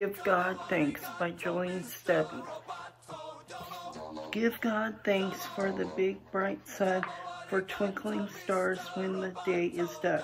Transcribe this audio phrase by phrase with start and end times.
[0.00, 2.40] Give God Thanks by Jolene Stubby.
[4.30, 7.04] Give God thanks for the big bright sun,
[7.48, 10.22] for twinkling stars when the day is done.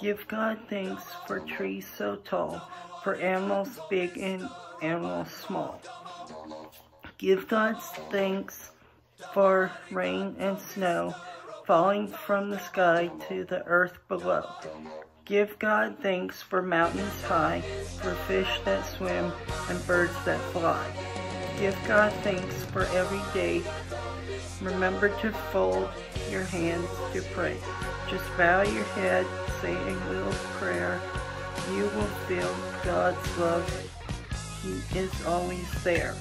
[0.00, 2.60] Give God thanks for trees so tall,
[3.04, 4.48] for animals big and
[4.82, 5.80] animals small.
[7.18, 7.80] Give God
[8.10, 8.72] thanks
[9.32, 11.14] for rain and snow
[11.68, 14.44] falling from the sky to the earth below.
[15.28, 17.60] Give God thanks for mountains high,
[18.00, 19.30] for fish that swim
[19.68, 20.90] and birds that fly.
[21.60, 23.62] Give God thanks for every day.
[24.62, 25.90] Remember to fold
[26.30, 27.58] your hands to pray.
[28.08, 29.26] Just bow your head,
[29.60, 30.98] say a little prayer.
[31.74, 33.90] You will feel God's love.
[34.62, 36.14] He is always there.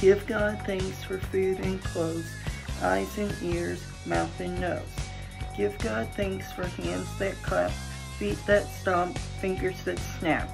[0.00, 2.30] Give God thanks for food and clothes,
[2.80, 5.01] eyes and ears, mouth and nose.
[5.56, 7.70] Give God thanks for hands that clap,
[8.18, 10.48] feet that stomp, fingers that snap.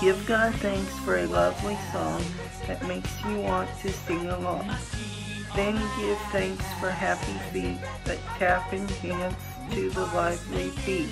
[0.00, 2.22] Give God thanks for a lovely song
[2.66, 4.70] that makes you want to sing along.
[5.56, 9.42] Then give thanks for happy feet that tap and dance
[9.72, 11.08] to the lively beat.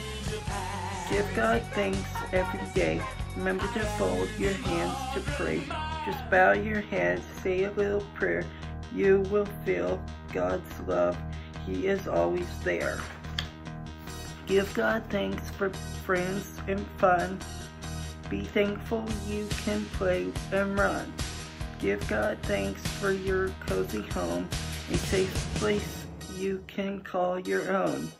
[1.11, 1.99] Give God thanks
[2.33, 3.01] every day.
[3.37, 5.63] Remember to fold your hands to pray.
[6.05, 8.45] Just bow your head, say a little prayer.
[8.95, 10.01] You will feel
[10.33, 11.17] God's love
[11.67, 12.99] he is always there.
[14.47, 15.71] Give God thanks for
[16.05, 17.39] friends and fun.
[18.31, 21.13] Be thankful you can play and run.
[21.81, 24.49] Give God thanks for your cozy home,
[24.91, 28.11] a safe place you can call your own.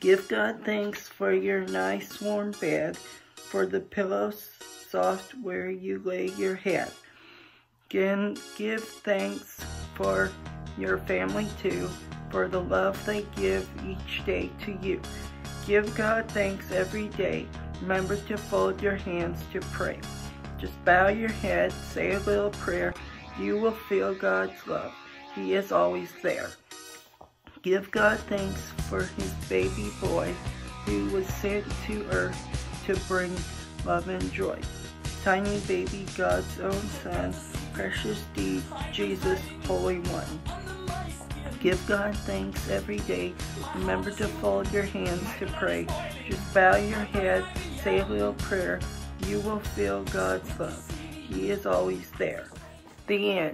[0.00, 2.96] Give God thanks for your nice warm bed,
[3.34, 4.50] for the pillows
[4.88, 6.90] soft where you lay your head.
[7.90, 9.60] Again, give thanks
[9.94, 10.30] for
[10.78, 11.88] your family too,
[12.30, 15.00] for the love they give each day to you.
[15.66, 17.46] Give God thanks every day.
[17.80, 19.98] Remember to fold your hands to pray.
[20.58, 22.94] Just bow your head, say a little prayer.
[23.38, 24.92] You will feel God's love.
[25.34, 26.50] He is always there.
[27.62, 30.32] Give God thanks for his baby boy
[30.84, 32.38] who was sent to earth
[32.86, 33.34] to bring
[33.84, 34.58] love and joy.
[35.22, 37.34] Tiny baby, God's own son,
[37.72, 38.62] precious deed,
[38.92, 40.63] Jesus, Holy One.
[41.64, 43.32] Give God thanks every day.
[43.74, 45.86] Remember to fold your hands to pray.
[46.28, 47.42] Just bow your head,
[47.82, 48.80] say a little prayer.
[49.26, 50.86] You will feel God's love.
[51.10, 52.48] He is always there.
[53.06, 53.52] The end.